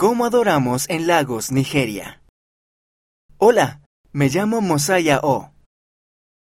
[0.00, 2.22] ¿Cómo adoramos en Lagos, Nigeria?
[3.36, 5.52] Hola, me llamo Mosaya O.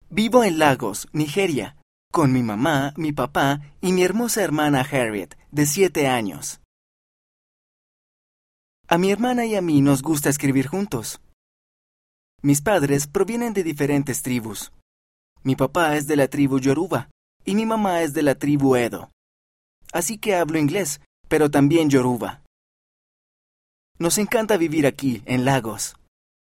[0.09, 1.75] Vivo en Lagos, Nigeria,
[2.13, 6.61] con mi mamá, mi papá y mi hermosa hermana Harriet, de 7 años.
[8.87, 11.19] A mi hermana y a mí nos gusta escribir juntos.
[12.41, 14.71] Mis padres provienen de diferentes tribus.
[15.43, 17.09] Mi papá es de la tribu Yoruba
[17.43, 19.11] y mi mamá es de la tribu Edo.
[19.91, 22.41] Así que hablo inglés, pero también Yoruba.
[24.01, 25.95] Nos encanta vivir aquí, en Lagos.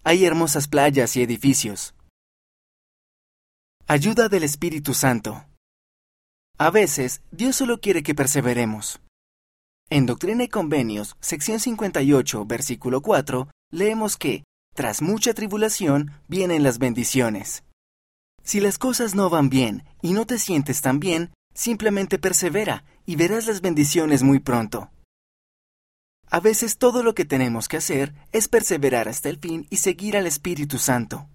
[0.03, 1.95] Hay hermosas playas y edificios.
[3.87, 5.45] Ayuda del Espíritu Santo.
[6.57, 8.99] A veces, Dios solo quiere que perseveremos.
[9.89, 14.43] En Doctrina y Convenios, sección 58, versículo 4, leemos que,
[14.75, 17.63] tras mucha tribulación, vienen las bendiciones.
[18.43, 23.15] Si las cosas no van bien y no te sientes tan bien, simplemente persevera y
[23.15, 24.91] verás las bendiciones muy pronto.
[26.29, 30.17] A veces todo lo que tenemos que hacer es perseverar hasta el fin y seguir
[30.17, 31.29] al Espíritu Santo.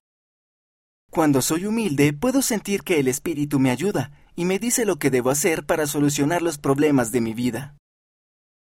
[1.11, 5.11] Cuando soy humilde, puedo sentir que el Espíritu me ayuda y me dice lo que
[5.11, 7.77] debo hacer para solucionar los problemas de mi vida.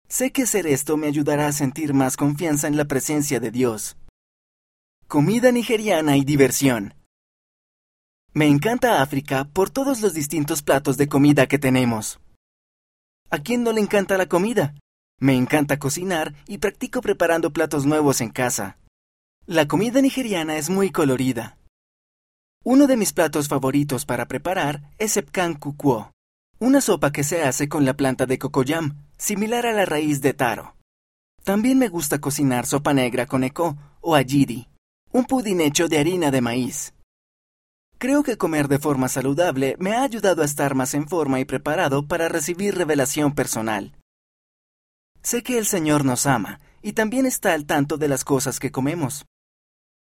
[0.08, 3.96] Sé que hacer esto me ayudará a sentir más confianza en la presencia de Dios.
[5.08, 6.94] Comida nigeriana y diversión.
[8.32, 12.20] Me encanta África por todos los distintos platos de comida que tenemos.
[13.30, 14.74] ¿A quién no le encanta la comida?
[15.18, 18.76] Me encanta cocinar y practico preparando platos nuevos en casa.
[19.46, 21.56] La comida nigeriana es muy colorida.
[22.64, 26.10] Uno de mis platos favoritos para preparar es epkan kukwo,
[26.58, 30.34] una sopa que se hace con la planta de cocoyam, similar a la raíz de
[30.34, 30.76] taro.
[31.44, 34.68] También me gusta cocinar sopa negra con eko o ajidi,
[35.12, 36.92] un pudín hecho de harina de maíz.
[37.98, 41.46] Creo que comer de forma saludable me ha ayudado a estar más en forma y
[41.46, 43.95] preparado para recibir revelación personal.
[45.26, 48.70] Sé que el Señor nos ama y también está al tanto de las cosas que
[48.70, 49.26] comemos.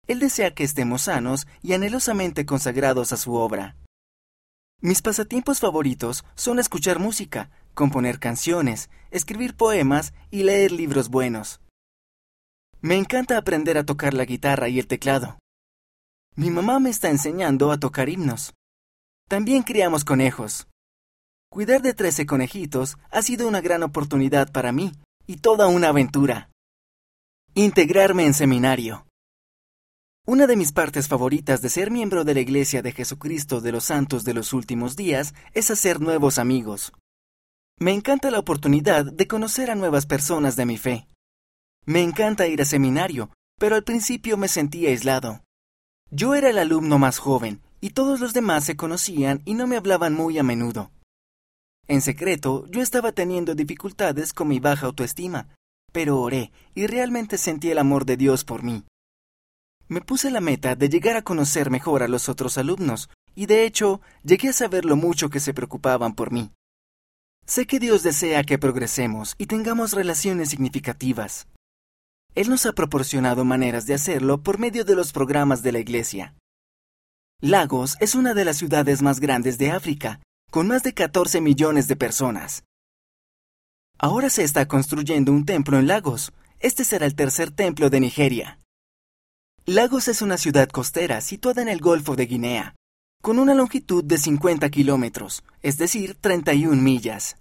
[0.05, 3.77] Él desea que estemos sanos y anhelosamente consagrados a su obra.
[4.81, 11.61] Mis pasatiempos favoritos son escuchar música, componer canciones, escribir poemas y leer libros buenos.
[12.81, 15.39] Me encanta aprender a tocar la guitarra y el teclado.
[16.35, 18.53] Mi mamá me está enseñando a tocar himnos.
[19.29, 20.67] También criamos conejos.
[21.49, 24.91] Cuidar de trece conejitos ha sido una gran oportunidad para mí
[25.25, 26.49] y toda una aventura.
[27.55, 29.05] Integrarme en seminario.
[30.25, 33.85] Una de mis partes favoritas de ser miembro de la Iglesia de Jesucristo de los
[33.85, 36.93] Santos de los Últimos Días es hacer nuevos amigos.
[37.79, 41.07] Me encanta la oportunidad de conocer a nuevas personas de mi fe.
[41.85, 45.41] Me encanta ir a seminario, pero al principio me sentía aislado.
[46.09, 49.75] Yo era el alumno más joven, y todos los demás se conocían y no me
[49.75, 50.91] hablaban muy a menudo.
[51.87, 55.47] En secreto, yo estaba teniendo dificultades con mi baja autoestima,
[55.91, 58.85] pero oré y realmente sentí el amor de Dios por mí.
[59.87, 63.65] Me puse la meta de llegar a conocer mejor a los otros alumnos, y de
[63.65, 66.51] hecho llegué a saber lo mucho que se preocupaban por mí.
[67.45, 71.47] Sé que Dios desea que progresemos y tengamos relaciones significativas.
[72.35, 76.35] Él nos ha proporcionado maneras de hacerlo por medio de los programas de la Iglesia.
[77.41, 80.21] Lagos es una de las ciudades más grandes de África,
[80.53, 82.63] con más de 14 millones de personas.
[83.97, 86.31] Ahora se está construyendo un templo en Lagos.
[86.59, 88.59] Este será el tercer templo de Nigeria.
[89.65, 92.75] Lagos es una ciudad costera situada en el Golfo de Guinea,
[93.23, 97.37] con una longitud de 50 kilómetros, es decir, 31 millas.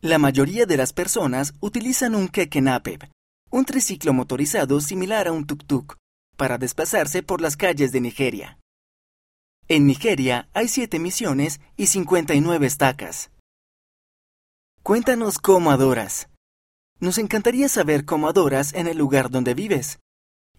[0.00, 3.04] La mayoría de las personas utilizan un kekenapep,
[3.52, 5.94] un triciclo motorizado similar a un tuk-tuk,
[6.36, 8.58] para desplazarse por las calles de Nigeria.
[9.68, 13.32] En Nigeria hay siete misiones y 59 estacas.
[14.84, 16.28] Cuéntanos cómo adoras.
[17.00, 19.98] Nos encantaría saber cómo adoras en el lugar donde vives.